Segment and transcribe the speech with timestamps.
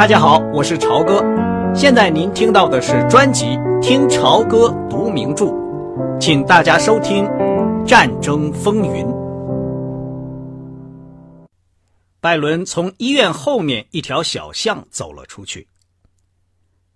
[0.00, 1.22] 大家好，我是朝哥。
[1.74, 3.44] 现在您听到的是专辑
[3.82, 5.44] 《听朝歌读名著》，
[6.18, 7.24] 请大家收听
[7.84, 9.04] 《战争风云》。
[12.18, 15.68] 拜伦从医院后面一条小巷走了出去，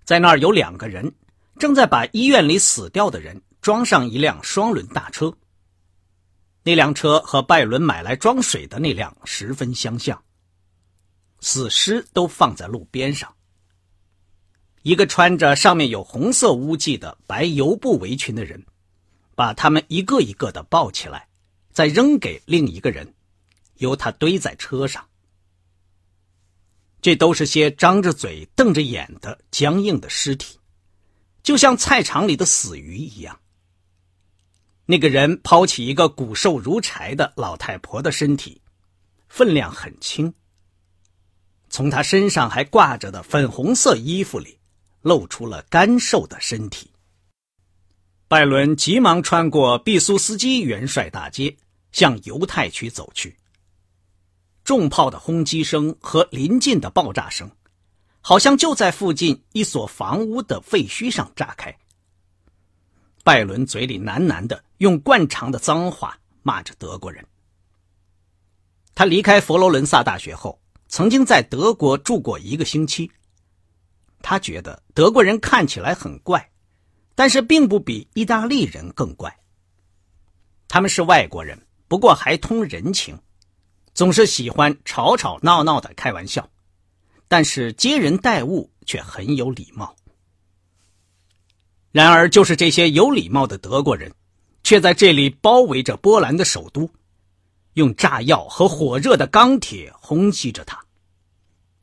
[0.07, 1.13] 在那儿有两个人
[1.59, 5.31] 正在把医院里死掉的人装上一辆双轮大车。
[6.63, 10.19] 那辆车和拜伦买来装水的那辆十分相像。
[11.45, 13.35] 死尸都放在路边上。
[14.81, 18.65] 一个穿着上面有红色污迹的白油布围裙的人，
[19.35, 21.29] 把他们一个一个的抱起来，
[21.71, 23.15] 再扔给另一个人，
[23.75, 25.07] 由他堆在车上。
[27.03, 30.59] 这都是些张着嘴、瞪着眼的僵硬的尸体，
[31.43, 33.39] 就像菜场里的死鱼一样。
[34.87, 38.63] 那个人抛起一个骨瘦如柴的老太婆的身体，
[39.29, 40.33] 分量很轻。
[41.75, 44.61] 从他身上还挂着的粉红色衣服里，
[45.03, 46.89] 露出了干瘦的身体。
[48.29, 51.57] 拜伦急忙穿过毕苏斯基元帅大街，
[51.91, 53.37] 向犹太区走去。
[54.63, 57.51] 重炮的轰击声和临近的爆炸声，
[58.21, 61.77] 好像就在附近一所房屋的废墟上炸开。
[63.25, 67.27] 拜伦嘴里喃喃的用惯常的脏话骂着德国人。
[68.95, 70.57] 他离开佛罗伦萨大学后。
[70.95, 73.11] 曾经在德国住过一个星期，
[74.23, 76.53] 他觉得德国人看起来很怪，
[77.17, 79.37] 但是并不比意大利人更怪。
[80.69, 83.19] 他们是外国人，不过还通人情，
[83.93, 86.49] 总是喜欢吵吵闹闹的开玩笑，
[87.27, 89.97] 但是接人待物却很有礼貌。
[91.91, 94.15] 然而，就是这些有礼貌的德国人，
[94.63, 96.89] 却在这里包围着波兰的首都，
[97.73, 100.84] 用炸药和火热的钢铁轰击着它。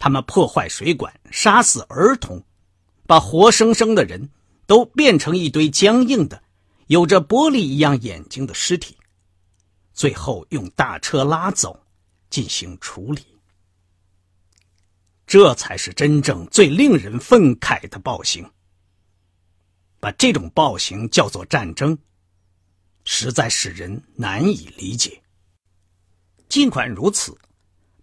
[0.02, 2.44] 他们破坏水管，杀死儿童，
[3.05, 4.31] 把活生生的人
[4.66, 6.42] 都变成一堆僵硬的、
[6.87, 8.98] 有着玻璃一样眼睛的尸体，
[9.93, 11.80] 最后用大车拉走，
[12.31, 13.21] 进行处理。
[15.27, 18.43] 这才是真正最令人愤慨的暴行。
[19.99, 21.95] 把这种暴行叫做战争，
[23.03, 25.21] 实在使人难以理解。
[26.49, 27.37] 尽管如此。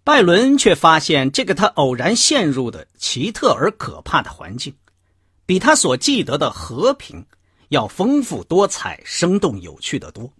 [0.09, 4.75] 拜伦却发现，这个他偶然陷入的奇特而可怕的环境，
[5.45, 7.23] 比他所记得的和平
[7.67, 10.33] 要丰富多彩、生动有趣的多。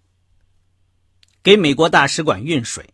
[1.44, 2.91] 给美国大使馆运水，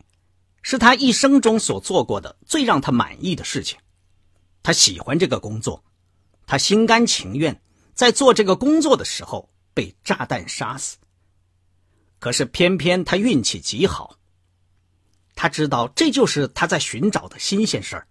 [0.64, 3.80] 是他一生中所做过的最让他满意的事情。
[4.62, 5.81] 他喜欢这个工作，
[6.46, 7.58] 他心甘情愿
[7.94, 10.97] 在做这个工作的时候被炸弹杀死。
[12.19, 14.18] 可是偏偏他运气极好。
[15.35, 18.07] 他知道这就是他在寻找的新鲜事儿。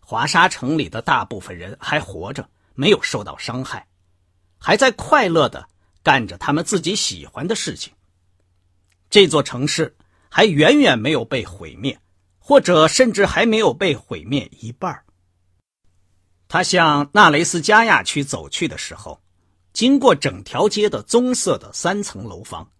[0.00, 3.86] 华沙城里的大部分人还活着，没有受到伤害，
[4.58, 5.66] 还在快乐的
[6.02, 7.92] 干着他们自己喜欢的事情。
[9.08, 9.96] 这座城市
[10.28, 11.98] 还远远没有被毁灭，
[12.38, 15.04] 或者甚至还没有被毁灭一半。
[16.48, 19.20] 他向纳雷斯加亚区走去的时候，
[19.72, 22.70] 经过整条街的棕色的三层楼房。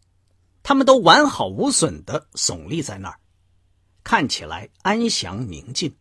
[0.68, 3.20] 他们都完好无损的耸立在那儿，
[4.02, 5.94] 看起来安详宁静，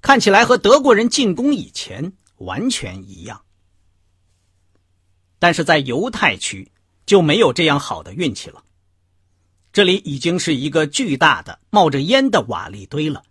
[0.00, 3.42] 看起来和德国人进攻以前完全一样。
[5.40, 6.70] 但是在犹太区
[7.06, 8.62] 就没有这样好的运气了，
[9.72, 13.24] 这里已经是一个巨大的冒着烟的瓦砾堆了。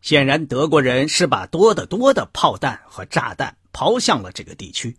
[0.00, 4.96] 显然，德国人是把多得多的炮弹和炸弹抛向了这个地区，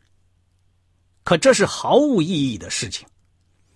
[1.24, 3.08] 可这是毫无意义的事情。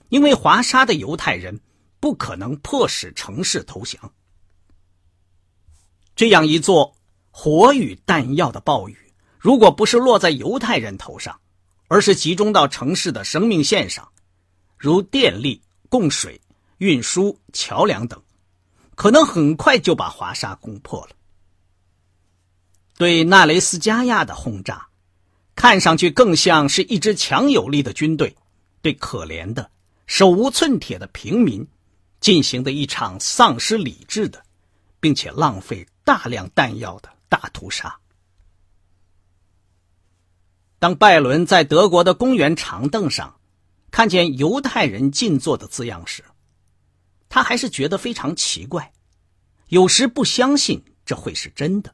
[0.09, 1.59] 因为华沙的犹太人
[1.99, 4.13] 不可能迫使城市投降，
[6.15, 6.95] 这样一座
[7.31, 8.97] 火与弹药的暴雨，
[9.37, 11.39] 如果不是落在犹太人头上，
[11.87, 14.09] 而是集中到城市的生命线上，
[14.77, 16.39] 如电力、供水、
[16.77, 18.21] 运输、桥梁等，
[18.95, 21.15] 可能很快就把华沙攻破了。
[22.97, 24.87] 对纳雷斯加亚的轰炸，
[25.55, 28.35] 看上去更像是一支强有力的军队
[28.81, 29.69] 对可怜的。
[30.07, 31.67] 手无寸铁的平民
[32.19, 34.43] 进行的一场丧失理智的，
[34.99, 37.99] 并且浪费大量弹药的大屠杀。
[40.79, 43.39] 当拜伦在德国的公园长凳上
[43.91, 46.23] 看见“犹太人静坐”的字样时，
[47.29, 48.93] 他还是觉得非常奇怪，
[49.67, 51.93] 有时不相信这会是真的。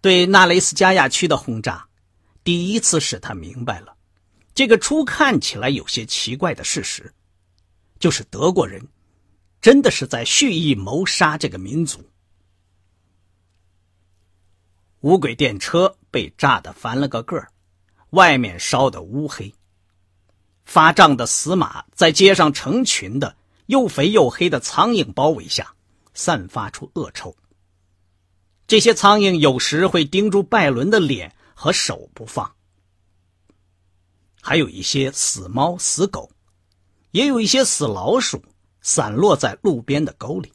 [0.00, 1.88] 对纳雷斯加亚区的轰炸，
[2.44, 3.96] 第一次使他明白了。
[4.60, 7.14] 这个初看起来有些奇怪的事实，
[7.98, 8.86] 就是德国人
[9.62, 12.04] 真的是在蓄意谋杀这个民族。
[15.00, 17.50] 无轨电车被炸得翻了个个儿，
[18.10, 19.50] 外面烧得乌黑。
[20.66, 23.34] 发胀的死马在街上成群的
[23.64, 25.74] 又肥又黑的苍蝇包围下，
[26.12, 27.34] 散发出恶臭。
[28.66, 32.54] 这些苍蝇有时会盯住拜伦的脸和手不放，
[34.40, 36.30] 还有一些死猫、死狗，
[37.10, 38.42] 也有一些死老鼠，
[38.80, 40.52] 散落在路边的沟里。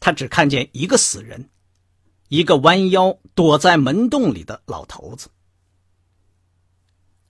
[0.00, 1.48] 他只看见一个死人，
[2.28, 5.30] 一个弯腰躲在门洞里的老头子。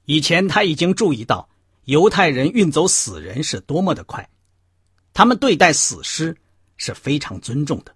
[0.07, 1.49] 以前他已经注意到
[1.85, 4.29] 犹太人运走死人是多么的快，
[5.13, 6.37] 他们对待死尸
[6.77, 7.95] 是非常尊重的。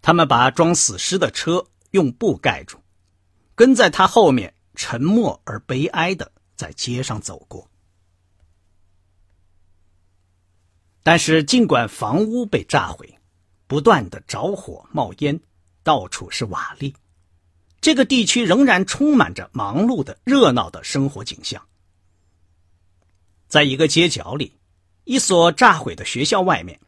[0.00, 2.78] 他们把装死尸的车用布盖住，
[3.54, 7.68] 跟在他后面，沉默而悲哀的在街上走过。
[11.02, 13.18] 但是，尽管房屋被炸毁，
[13.66, 15.38] 不断的着火冒烟，
[15.82, 16.94] 到处是瓦砾，
[17.80, 21.60] 这个地区仍然充满着忙碌的、热闹的生活景象。
[23.48, 24.56] 在一个街角里，
[25.02, 26.78] 一所炸毁的学校外面。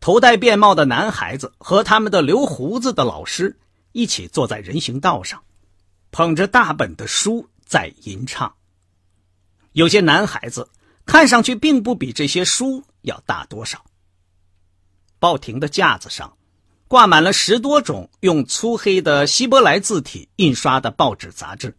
[0.00, 3.58] 头戴便帽的男孩子和他们的留胡子的老师
[3.92, 5.42] 一起坐在人行道上，
[6.16, 8.56] 捧着大本的书在吟唱。
[9.72, 10.70] 有些男孩子
[11.04, 13.84] 看上去并不比这些书要大多少。
[15.18, 16.38] 报亭的架子上
[16.88, 21.76] 挂满了十多种用粗黑的希伯来字体印刷的报纸杂志。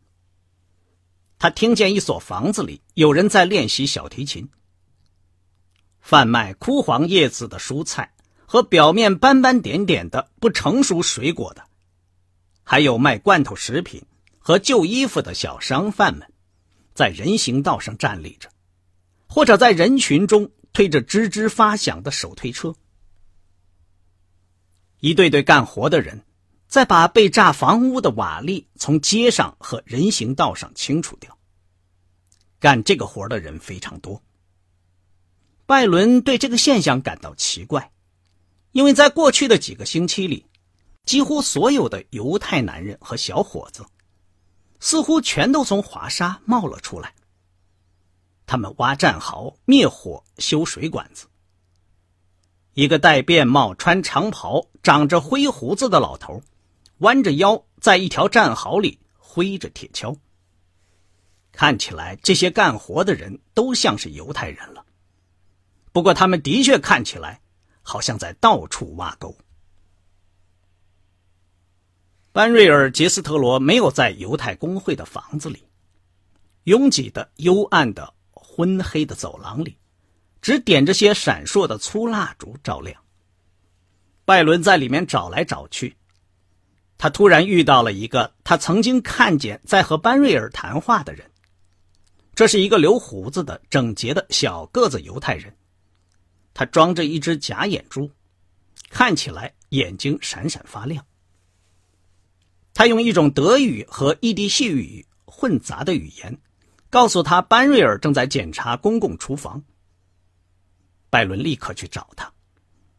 [1.40, 4.48] 他听见一所房子里有人在练习小提琴。
[6.00, 8.14] 贩卖枯黄叶子的蔬菜。
[8.46, 11.64] 和表面斑斑点点的不成熟水果的，
[12.64, 14.06] 还有卖罐头食品
[14.48, 16.32] 和旧衣服的小商贩们，
[16.94, 18.50] 在人行道上站立着，
[19.28, 22.74] 或者在人群中推着吱吱发响的手推车。
[25.02, 26.24] 一对对干活的人，
[26.66, 31.38] 在把被炸房屋的瓦砾从街上和人行道上清除掉。
[32.58, 34.24] 干这个活的人非常多。
[35.66, 37.92] 拜伦对这个现象感到奇怪。
[38.72, 40.46] 因为在过去的几个星期里，
[41.04, 43.86] 几乎所有的犹太男人和小伙子，
[44.80, 47.14] 似乎全都从华沙冒了出来。
[48.46, 51.28] 他们挖战壕、灭火、修水管子。
[52.74, 56.42] 一个戴便帽、穿长袍、长着灰胡子的老头，
[57.00, 60.18] 弯着腰在一条战壕里挥着铁锹。
[61.52, 64.86] 看起来，这些干活的人都像是犹太人了。
[65.92, 67.42] 不过，他们的确看起来。
[67.90, 69.34] 好像在到处挖沟。
[72.38, 75.64] 班瑞尔·杰斯特罗没有在犹太公会的房子里，
[76.66, 79.76] 拥挤的、幽暗的、昏黑的走廊里，
[80.40, 82.96] 只点着些闪烁的粗蜡烛照亮。
[84.24, 85.98] 拜伦在里面找来找去，
[87.00, 91.28] 他突然遇到了一个他曾经看见在和班瑞尔谈话的人。
[92.36, 95.52] 这是一个留胡子的、整洁的小个子犹太人。
[96.54, 98.08] 他装着一只假眼珠，
[98.92, 101.04] 看起来眼睛闪闪发亮。
[102.78, 106.38] 他用一种德语和异地细语混杂的语言，
[106.92, 109.64] 告诉他班瑞尔正在检查公共厨房。
[111.10, 112.32] 拜伦立刻去找他，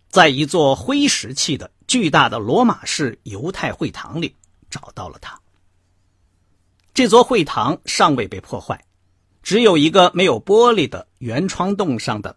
[0.09, 4.35] 在一座灰石砌的巨大的罗马式犹太会堂里
[4.69, 5.41] 找到了他。
[6.93, 8.85] 这座会堂尚未被破坏，
[9.45, 12.35] 只有一个没有玻璃的圆窗洞上的。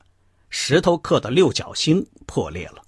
[0.52, 2.84] 石头刻的六角星破裂了。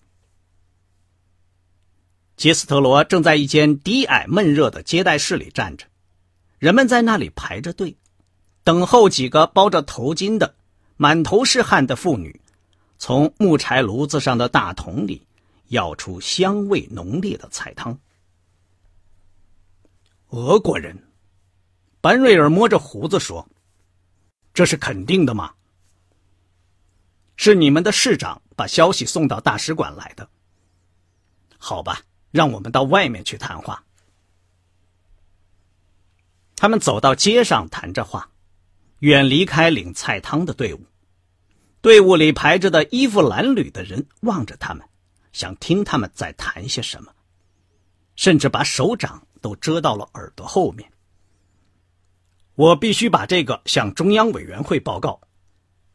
[2.43, 5.85] 杰斯特罗正在一间低矮闷热的接待室里站着，
[6.59, 7.95] 人们在那里排着队，
[8.65, 10.53] 等候几个包着头巾的、
[10.97, 12.41] 满头是汗的妇女，
[12.97, 15.25] 从木柴炉子上的大桶里
[15.69, 17.97] 舀出香味浓烈的菜汤。
[20.31, 21.01] 俄国人，
[22.01, 23.47] 班瑞尔摸着胡子说
[24.53, 25.53] ：“这是肯定的吗？”
[27.37, 30.27] 是你们的市长把消息送到大使馆来的。
[31.57, 32.01] 好吧，
[32.33, 33.85] 让我们到外面去谈话。
[36.55, 38.31] 他们走到街上谈着话，
[38.99, 40.81] 远离开领菜汤的队伍。
[41.79, 44.83] 队伍里排着的衣服褴褛的人望着他们，
[45.31, 47.13] 想听他们在谈些什么，
[48.15, 50.91] 甚至把手掌都遮到了耳朵后面。
[52.55, 55.21] 我必须把这个向中央委员会报告，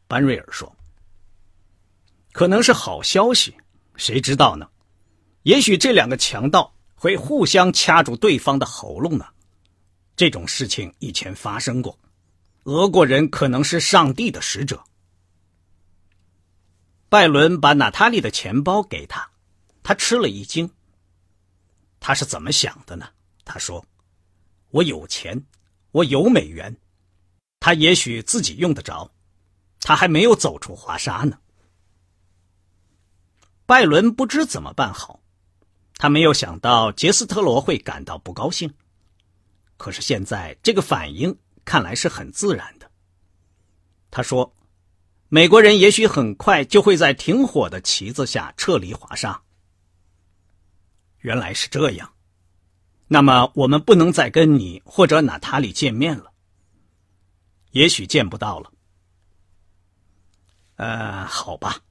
[0.07, 0.73] 班瑞尔说。
[2.31, 3.57] 可能是好消息，
[3.97, 4.69] 谁知道呢？
[5.43, 9.25] 也许这两个强盗会互相掐住对方的喉咙呢。
[10.15, 11.97] 这种事情以前发生过，
[12.63, 14.83] 俄国人可能是上帝的使者。
[17.07, 19.29] 拜伦把娜塔莉的钱包给他，
[19.81, 20.69] 他吃了一惊。
[21.99, 23.09] 他是怎么想的呢？
[23.45, 23.83] 他说
[24.71, 25.43] ：“我有钱，
[25.91, 26.77] 我有美元，
[27.59, 29.09] 他也许自己用得着，
[29.79, 31.39] 他还没有走出华沙呢。”
[33.65, 35.19] 拜伦不知怎么办好，
[35.99, 38.73] 他没有想到杰斯特罗会感到不高兴。
[39.77, 42.89] 可是现在这个反应看来是很自然的。
[44.09, 44.55] 他说
[45.29, 49.41] ：“美国人也许很快就会在停火的旗子下撤离华沙。”
[51.19, 52.13] 原来是这样，
[53.07, 56.31] 那么我们不能再跟你或者娜塔莉见面了。
[57.71, 58.71] 也许见不到了。
[60.77, 61.81] 呃，好吧。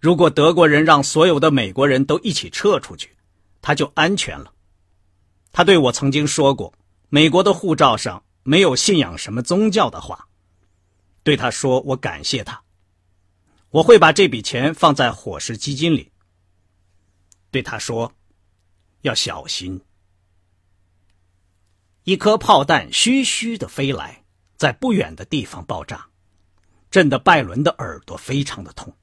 [0.00, 3.16] 如果德国人让所有的美国人都一起撤出去，
[3.60, 4.52] 他就安全了。
[5.52, 6.72] 他对我曾经说过，
[7.08, 10.28] 美国的护照上没有信仰什么宗教的话。
[11.22, 12.62] 对他说，我感谢他。
[13.70, 16.10] 我会把这笔钱放在伙食基金里。
[17.50, 18.12] 对他说，
[19.02, 19.80] 要小心。
[22.04, 24.24] 一颗炮弹嘘嘘的飞来，
[24.56, 26.06] 在不远的地方爆炸，
[26.90, 28.94] 震得拜伦的耳朵非常的痛。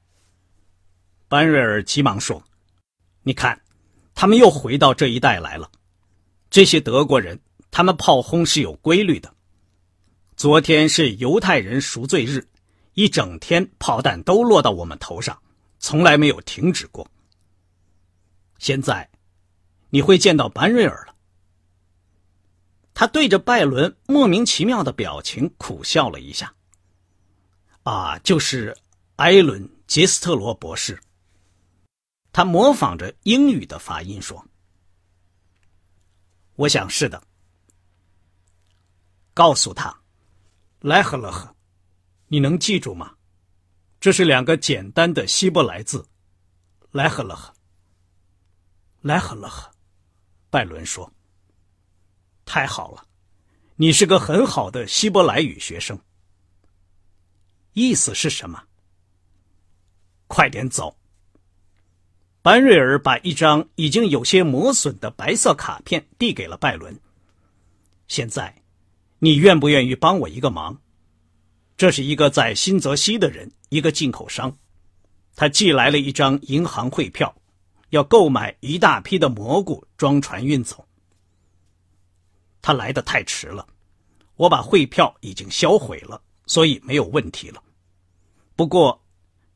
[1.28, 2.42] 班瑞尔急忙说
[3.22, 3.60] ：“你看，
[4.16, 5.70] 他们又回到这一带来了。
[6.48, 7.38] 这些德国人，
[7.70, 9.32] 他们炮轰是有规律的。
[10.36, 12.48] 昨天是犹太人赎罪日，
[12.94, 15.38] 一整天炮弹都落到我们头上，
[15.78, 17.06] 从来没有停止过。
[18.58, 19.08] 现在，
[19.90, 21.14] 你会见到班瑞尔了。”
[22.94, 26.54] 他对着拜伦莫名其妙的表情苦笑了一下。
[27.84, 28.74] “啊，就是
[29.16, 30.98] 埃伦·杰斯特罗博士。”
[32.36, 34.46] 他模仿着英语的发音说
[36.56, 37.26] ：“我想是的。
[39.32, 40.02] 告诉他，
[40.80, 41.56] 莱赫勒赫，
[42.26, 43.16] 你能记住吗？
[43.98, 46.06] 这是两个简单的希伯来字，
[46.90, 47.54] 莱赫勒赫。
[49.00, 49.72] 莱赫勒赫。”
[50.52, 51.10] 拜伦说
[52.44, 53.08] ：“太好了，
[53.76, 55.98] 你是个很好的希伯来语学生。
[57.72, 58.62] 意思是什么？
[60.26, 60.94] 快点走。”
[62.46, 66.96] 班瑞尔把一张已经有些磨损的白色卡片递给了拜伦。
[68.06, 68.62] 现在，
[69.18, 70.80] 你愿不愿意帮我一个忙？
[71.76, 74.56] 这是一个在新泽西的人，一个进口商，
[75.34, 77.34] 他寄来了一张银行汇票，
[77.90, 80.86] 要购买一大批的蘑菇装船运走。
[82.62, 83.66] 他来的太迟了，
[84.36, 87.60] 我把汇票已经销毁了，所以没有问题了。
[88.54, 89.04] 不过，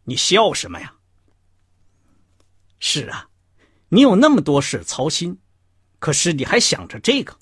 [0.02, 0.92] 你笑什么呀？
[2.80, 3.28] 是啊，
[3.90, 5.38] 你有那么多事操心，
[5.99, 7.37] 可是你还想着这个。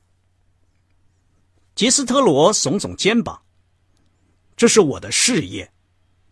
[1.76, 3.40] 吉斯特罗耸耸肩膀
[4.57, 5.71] ：“这是我的事业。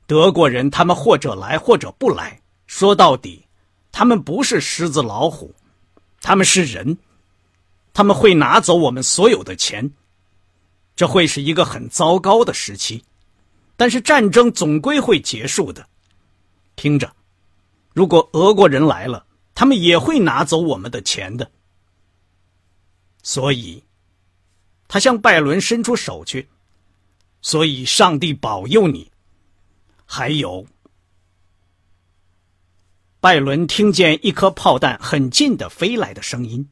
[0.08, 3.46] 德国人他们或者来或者不来，说到底，
[3.92, 5.54] 他们不是狮子老虎，
[6.20, 6.98] 他们是人。
[7.94, 9.90] 他们会拿走我们所有的钱，
[10.96, 13.04] 这会是一个很糟糕的时期。
[13.76, 15.88] 但是战争总归会结束的。
[16.74, 17.10] 听着。”
[17.96, 19.24] 如果俄国人来了，
[19.54, 21.50] 他们也会拿走我们的钱的。
[23.22, 23.82] 所以，
[24.86, 26.46] 他向拜伦伸出手去。
[27.40, 29.10] 所以，上帝保佑你。
[30.04, 30.66] 还有，
[33.18, 36.68] 拜伦听见一颗炮弹很近的飞来的声音，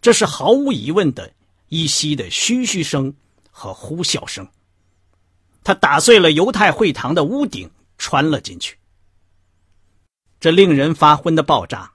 [0.00, 1.32] 这是毫无疑问的
[1.68, 3.14] 依稀的嘘嘘声
[3.52, 4.48] 和呼啸声。
[5.62, 8.76] 他打碎了犹太会堂的屋顶，穿了进去。
[10.40, 11.92] 这令人发昏的爆炸，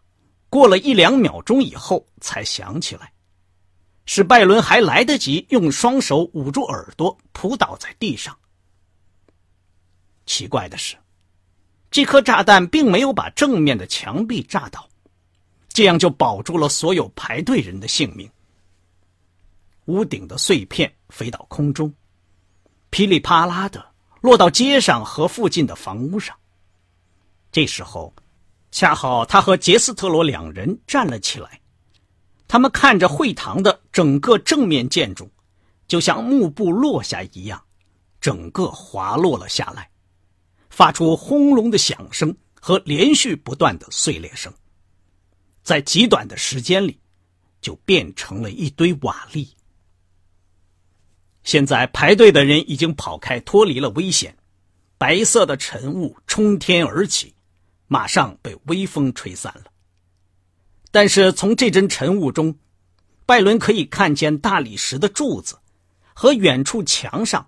[0.51, 3.11] 过了一两秒钟以后才响起来，
[4.05, 8.37] 使拜伦还来得及用双手捂住耳朵，扑倒在地上。
[10.27, 10.95] 奇怪的是，
[11.89, 14.87] 这颗炸弹并没有把正面的墙壁炸倒，
[15.69, 18.29] 这样就保住了所有排队人的性命。
[19.85, 21.91] 屋顶的碎片飞到空中，
[22.91, 23.83] 噼里啪啦的
[24.21, 26.37] 落到街上和附近的房屋上。
[27.51, 28.13] 这时候。
[28.75, 31.61] 恰好他和杰斯特罗两人站了起来，
[32.45, 35.31] 他们看着会堂的整个正面建筑，
[35.87, 37.63] 就像幕布落下一样，
[38.19, 39.89] 整个滑落了下来，
[40.69, 44.53] 发出轰隆的响声和连续不断的碎裂声，
[45.63, 46.99] 在极短的时间里，
[47.61, 49.47] 就变成了一堆瓦砾。
[51.43, 54.35] 现在排队的人已经跑开，脱离了危险，
[54.97, 57.33] 白色的尘雾冲天而起。
[57.87, 59.65] 马上被微风吹散了。
[60.91, 62.57] 但是从这阵晨雾中，
[63.25, 65.59] 拜伦可以看见大理石的柱子
[66.13, 67.47] 和远处墙上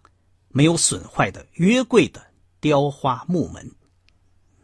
[0.50, 2.22] 没有损坏的约柜的
[2.60, 3.72] 雕花木门，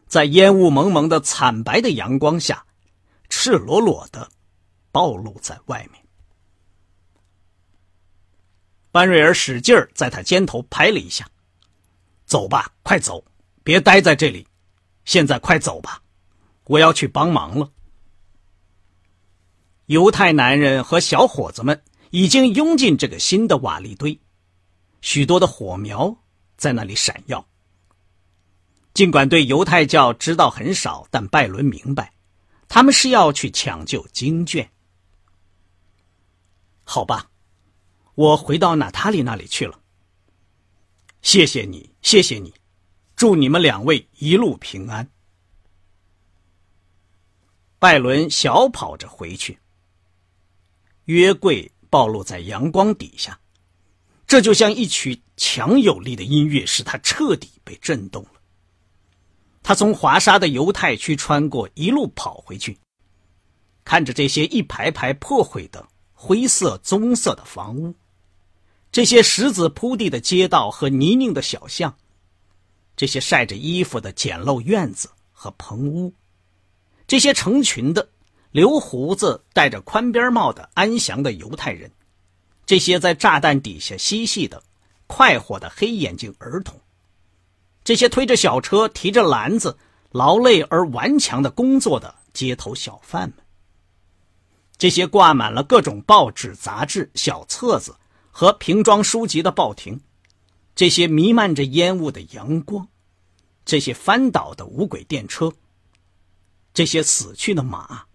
[0.08, 2.66] 在烟雾蒙蒙的惨白的阳光下，
[3.30, 4.30] 赤裸裸的
[4.92, 6.04] 暴露在外面。
[8.92, 11.28] 班瑞尔使劲儿在他肩头拍了一下
[12.26, 13.24] ：“走吧，快走，
[13.64, 14.46] 别待在这里。
[15.06, 16.02] 现在快走吧，
[16.66, 17.72] 我要去帮忙了。”
[19.88, 24.20] 犹太男人和小伙子们已经拥进这个新的瓦砾堆，
[25.02, 26.16] 许多的火苗
[26.56, 27.46] 在那里闪耀。
[28.94, 32.14] 尽管对犹太教知道很少，但拜伦明白，
[32.70, 34.70] 他们是要去抢救经卷。
[36.84, 37.30] 好吧，
[38.16, 39.80] 我回到娜塔莉那里去了。
[41.22, 42.54] 谢谢你，谢谢你，
[43.16, 45.10] 祝你们两位一路平安。
[47.80, 49.60] 拜伦小跑着回去。
[51.06, 53.38] 约柜暴露在阳光底下，
[54.26, 58.30] 这就像一曲强有力的音乐，使他彻底被震动了。
[59.62, 62.78] 他从华沙的犹太区穿过，一路跑回去，
[63.84, 67.94] 看着这些一排排破毁的灰色、棕色的房屋，
[68.92, 71.98] 这些石子铺地的街道和泥泞的小巷，
[72.96, 76.14] 这些晒着衣服的简陋院子和棚屋，
[77.08, 78.08] 这些成群的
[78.52, 81.92] 留胡子、戴着宽边帽的安详的犹太人，
[82.66, 84.62] 这些在炸弹底下嬉戏的
[85.08, 86.80] 快活的黑眼睛儿童。
[87.84, 89.78] 这些推着小车、提着篮子、
[90.12, 93.38] 劳累而顽强的工作的街头小贩们，
[94.78, 97.96] 这些挂满了各种报纸、杂志、小册子
[98.32, 100.00] 和瓶装书籍的报亭，
[100.76, 102.88] 这些弥漫着烟雾的阳光，
[103.64, 105.54] 这些翻倒的无轨电车，
[106.74, 108.06] 这些死去的马，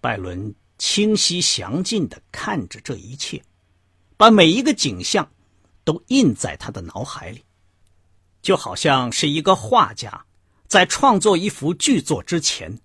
[0.00, 3.42] 拜伦清晰详尽的看着这一切，
[4.16, 5.30] 把每一个景象
[5.84, 7.44] 都印在他的脑海里。
[8.42, 10.26] 就好像是一个画家
[10.66, 12.76] 在创作一幅巨作之前，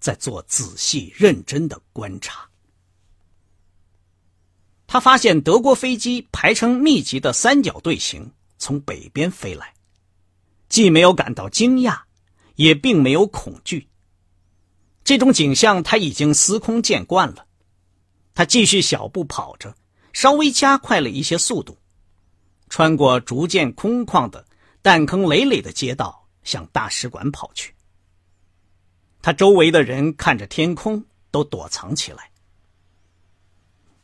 [0.00, 2.50] 在做仔细认真的观察。
[4.92, 9.72] 他发现德国飞机排成密集的三角队形从北边飞来，
[10.68, 11.98] 既没有感到惊讶，
[12.56, 13.88] 也并没有恐惧。
[15.02, 17.46] 这种景象他已经司空见惯了。
[18.34, 19.74] 他继续小步跑着，
[20.12, 21.78] 稍微加快了一些速度，
[22.68, 24.44] 穿过逐渐空旷的。
[24.82, 27.74] 弹坑累累的街道向大使馆跑去。
[29.22, 32.31] 他周围的人看着天空，都躲藏起来。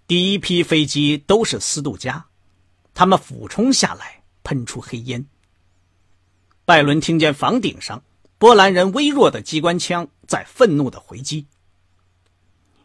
[0.09, 2.25] 第一批飞机都是斯杜加，
[2.94, 5.27] 他们俯冲下来，喷出黑烟。
[6.64, 8.03] 拜伦听见房顶上
[8.38, 11.47] 波兰人微弱的机关枪在愤怒的回击。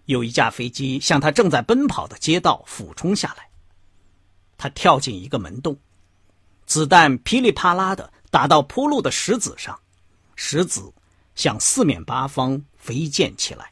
[0.04, 3.50] 有一架飞机向他正在奔跑的街道俯冲下来，
[4.58, 5.80] 他跳进一个门洞。
[6.66, 9.80] 子弹噼里啪啦的打到铺路的石子上，
[10.36, 10.94] 石子
[11.36, 13.72] 向四面八方飞溅起来。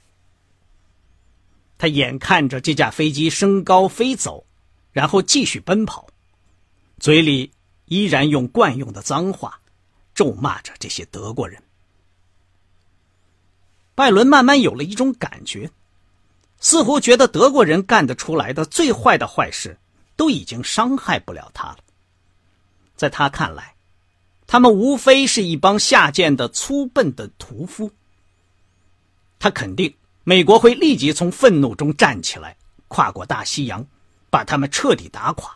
[1.82, 4.46] 他眼看着这架飞机升高飞走，
[4.92, 6.08] 然后继续奔跑，
[7.00, 7.52] 嘴里
[7.86, 9.60] 依然用惯用的脏话
[10.14, 11.60] 咒骂着这些德国人。
[13.96, 15.72] 拜伦慢慢有了一种感觉，
[16.60, 19.76] 似乎觉得德国人干得出来的最坏的坏事，
[20.16, 21.78] 都已经伤害不了他了。
[22.96, 23.74] 在他看来，
[24.46, 27.92] 他们无非是一帮下贱的、粗笨的屠夫。
[29.40, 29.92] 他肯定
[30.24, 32.56] 美国会立即从愤怒中站起来，
[32.88, 33.86] 跨过大西洋，
[34.30, 35.56] 把他们彻底打垮。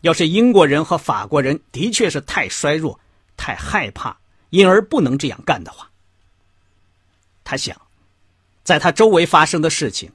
[0.00, 2.98] 要是英国人和法国人的确是太衰弱、
[3.36, 4.16] 太害怕，
[4.50, 5.90] 因而不能这样干的话，
[7.44, 7.80] 他想，
[8.62, 10.12] 在他周围发生的事情，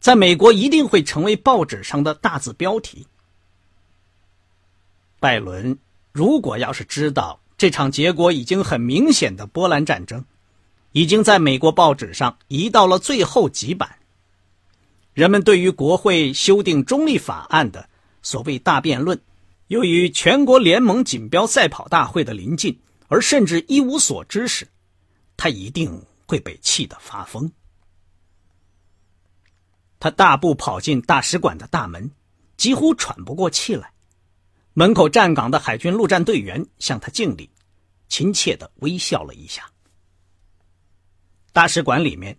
[0.00, 3.06] 在美国一定会成为报纸上的大字标题。
[5.20, 5.78] 拜伦
[6.12, 10.24] 如果要是知道这场结果已经很明显的波兰战争，
[10.92, 13.98] 已经在美国报纸上移到了最后几版，
[15.14, 17.88] 人们对于国会修订中立法案的
[18.22, 19.20] 所谓大辩论，
[19.68, 22.78] 由于全国联盟锦标赛跑大会的临近
[23.08, 24.68] 而甚至一无所知时，
[25.36, 27.50] 他一定会被气得发疯。
[29.98, 32.10] 他大步跑进大使馆的大门，
[32.56, 33.90] 几乎喘不过气来。
[34.74, 37.48] 门口站岗的海军陆战队员向他敬礼，
[38.08, 39.71] 亲切的微笑了一下。
[41.52, 42.38] 大使馆里面，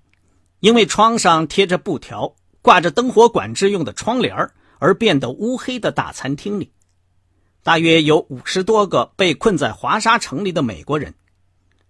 [0.60, 6.72] 因为窗上贴着布条、挂着灯火管制用的窗帘而变得乌黑的大餐厅里，
[7.62, 11.14] 大约有五十多个被困在华沙城里的美国人，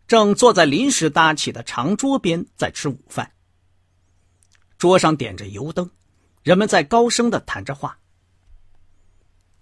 [0.05, 3.31] 正坐在临时搭起的长桌边在吃午饭。
[4.77, 5.89] 桌上点着油灯，
[6.43, 7.97] 人们在高声的谈着话。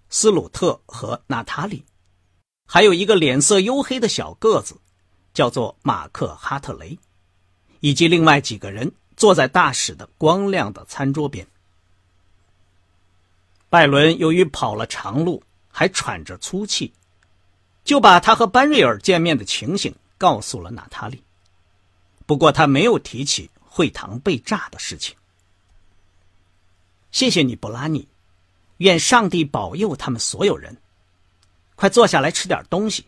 [0.08, 1.84] 斯鲁特和娜塔莉，
[2.66, 4.74] 还有一个脸色黝黑的小个子，
[5.32, 6.98] 叫做马克·哈特雷，
[7.82, 11.44] 以及另外几个人坐在大使的光亮的餐桌边。
[13.68, 16.92] 拜伦由于跑了长路，还喘着粗气，
[17.84, 21.22] 就把他和班瑞尔见面的情形告诉了娜塔莉。
[22.24, 25.16] 不过他没有提起会堂被炸的事情。
[27.10, 28.06] 谢谢你，布拉尼。
[28.76, 30.76] 愿上帝保佑他们所有人。
[31.74, 33.04] 快坐下来吃点东西。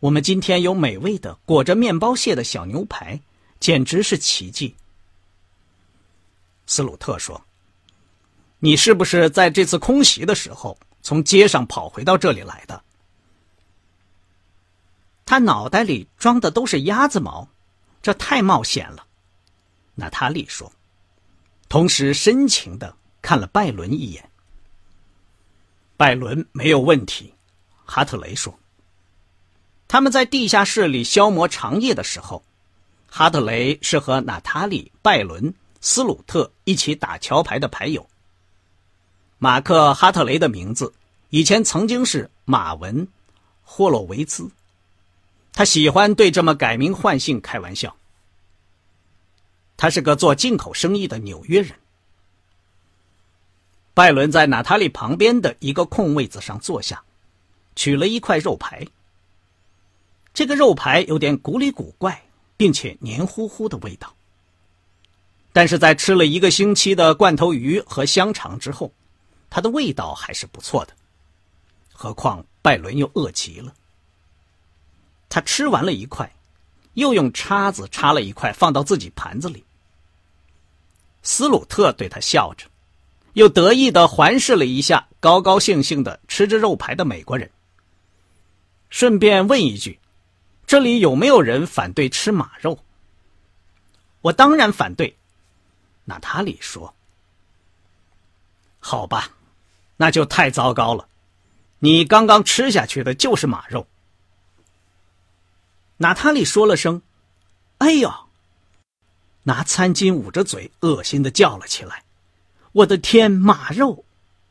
[0.00, 3.20] 我们今天有美味的裹着面包屑的小牛排，
[3.60, 4.74] 简直是奇迹。
[6.66, 7.40] 斯鲁特说
[8.58, 12.82] ：“你是不是在这次空袭的时候从街上跑回到这里来的？”
[15.26, 17.48] 他脑袋里装的都是鸭子毛，
[18.02, 19.06] 这太冒险了。”
[19.96, 20.72] 娜塔莉说，
[21.68, 24.28] 同时深情的看了拜伦一眼。
[25.96, 27.34] 拜伦没有问题，
[27.84, 28.58] 哈特雷说。
[29.86, 32.44] 他们在地下室里消磨长夜的时候，
[33.16, 38.04] 哈特雷是和娜塔莉、拜伦、斯鲁特一起打桥牌的牌友。
[39.38, 40.92] 马克·哈特雷的名字
[41.30, 43.06] 以前曾经是马文·
[43.62, 44.50] 霍洛维兹，
[45.52, 47.94] 他喜欢对这么改名换姓开玩笑。
[49.76, 51.78] 他是个做进口生意的纽约人。
[53.94, 57.04] 拜伦在娜塔莉旁边的一个空位子上坐下，
[57.76, 58.84] 取了一块肉排。
[60.32, 62.20] 这个肉排有点古里古怪，
[62.64, 64.14] 并且黏糊糊的味道。
[65.52, 68.90] 但是在吃了一个星期的罐头鱼和香肠之后，
[69.50, 70.94] 它的味道还是不错的。
[71.92, 73.74] 何况拜伦又饿极了，
[75.28, 76.34] 他吃完了一块，
[76.94, 79.62] 又用叉子插了一块放到自己盘子里。
[81.22, 82.64] 斯鲁特对他笑着。
[83.34, 87.50] 又得意的环视了一下高高兴兴的吃着肉排的美国人，
[88.88, 89.98] 顺便问一句
[90.74, 92.80] ：“这里有没有人反对吃马肉？”
[94.22, 95.16] 我当然反对，
[96.04, 96.92] 娜塔莉说。
[98.82, 99.30] “好吧，
[99.96, 101.06] 那就太糟糕了，
[101.78, 103.86] 你刚刚吃下去的就是马肉。”
[105.98, 107.00] 娜塔莉说了声
[107.78, 108.12] ：“哎呦！”
[109.44, 112.02] 拿餐巾捂着嘴，恶心的叫了起来。
[112.72, 114.04] 我的天，马肉！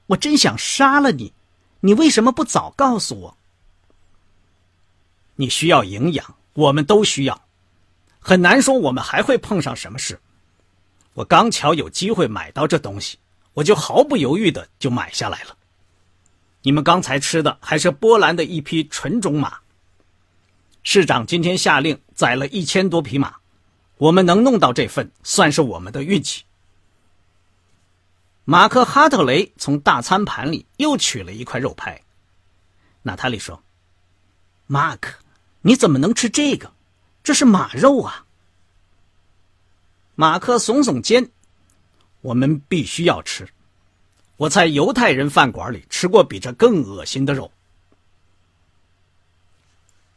[0.06, 1.34] 我真想杀了你！
[1.82, 3.38] 你为什么不早告诉我？
[5.36, 7.44] 你需要营养，我们都需要。
[8.20, 10.20] 很难说我们还会碰上什么事。
[11.14, 13.18] 我刚巧有机会买到这东西，
[13.54, 15.58] 我就毫不犹豫的就买下来了。
[16.62, 19.58] 你们刚才吃的还是波兰的一匹纯种马。
[20.84, 23.36] 市长今天下令宰了一千多匹马，
[23.98, 26.44] 我们能弄到这份，算是我们的运气。
[28.46, 32.02] 马克·哈特雷从大餐盘里又取了一块肉排。
[33.02, 33.62] 娜塔莉说
[34.68, 35.23] ：“马克，
[35.64, 36.72] 你怎么能吃这个？
[37.24, 38.26] 这是马肉啊！”
[40.16, 41.32] 马克耸耸肩
[42.22, 43.48] ：“我们必须要吃。
[44.38, 47.52] 我在犹太人饭馆里吃过比这更恶心的肉。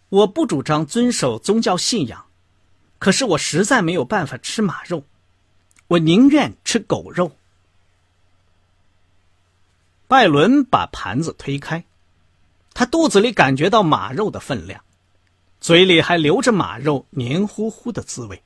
[0.08, 2.26] 我不主张遵守宗教信仰，
[2.98, 5.04] 可是我实在没有办法吃马肉，
[5.86, 7.32] 我宁愿吃狗肉。”
[10.08, 11.84] 拜伦把盘子推开，
[12.74, 14.84] 他肚子里感觉到马肉的分量，
[15.66, 18.40] 嘴里还留着马肉黏糊糊的滋味。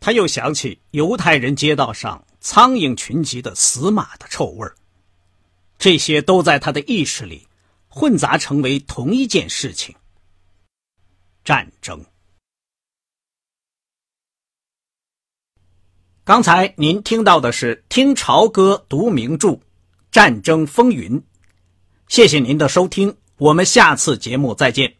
[0.00, 4.68] 他又想起犹太人街道上苍蝇群集的死马的臭味
[5.78, 7.46] 这些都在他的意识里
[7.86, 9.94] 混杂成为同一件事情——
[11.44, 12.04] 战争。
[16.24, 19.60] 刚才您听到的是听潮歌读名著。
[20.10, 21.22] 战争风云，
[22.08, 24.92] 谢谢您的收听，我们下次节目再见。